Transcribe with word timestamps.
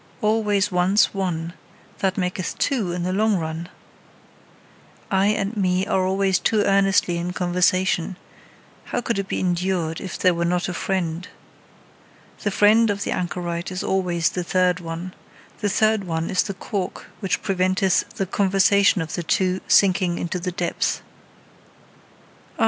"Always 0.21 0.71
once 0.71 1.13
one 1.13 1.53
that 1.99 2.17
maketh 2.17 2.57
two 2.57 2.91
in 2.91 3.03
the 3.03 3.13
long 3.13 3.35
run!" 3.35 3.69
I 5.11 5.27
and 5.27 5.55
me 5.55 5.85
are 5.85 6.07
always 6.07 6.39
too 6.39 6.63
earnestly 6.63 7.19
in 7.19 7.33
conversation: 7.33 8.17
how 8.85 9.01
could 9.01 9.19
it 9.19 9.27
be 9.27 9.39
endured, 9.39 10.01
if 10.01 10.17
there 10.17 10.33
were 10.33 10.43
not 10.43 10.67
a 10.67 10.73
friend? 10.73 11.27
The 12.41 12.49
friend 12.49 12.89
of 12.89 13.03
the 13.03 13.11
anchorite 13.11 13.71
is 13.71 13.83
always 13.83 14.29
the 14.31 14.43
third 14.43 14.79
one: 14.79 15.13
the 15.59 15.69
third 15.69 16.05
one 16.05 16.31
is 16.31 16.41
the 16.41 16.55
cork 16.55 17.05
which 17.19 17.43
preventeth 17.43 18.09
the 18.15 18.25
conversation 18.25 19.03
of 19.03 19.13
the 19.13 19.21
two 19.21 19.61
sinking 19.67 20.17
into 20.17 20.39
the 20.39 20.51
depth. 20.51 21.03
Ah! 22.57 22.59